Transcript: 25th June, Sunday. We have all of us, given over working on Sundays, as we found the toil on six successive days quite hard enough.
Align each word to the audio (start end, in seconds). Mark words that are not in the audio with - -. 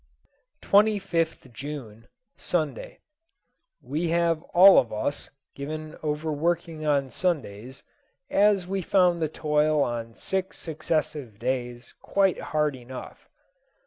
25th 0.63 1.53
June, 1.53 2.07
Sunday. 2.35 2.97
We 3.83 4.07
have 4.07 4.41
all 4.45 4.79
of 4.79 4.91
us, 4.91 5.29
given 5.55 5.95
over 6.01 6.33
working 6.33 6.87
on 6.87 7.11
Sundays, 7.11 7.83
as 8.27 8.65
we 8.65 8.81
found 8.81 9.21
the 9.21 9.27
toil 9.29 9.83
on 9.83 10.15
six 10.15 10.57
successive 10.57 11.37
days 11.37 11.93
quite 12.01 12.41
hard 12.41 12.75
enough. 12.75 13.29